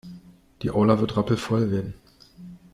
[0.63, 1.93] Die Aula wird rappelvoll werden.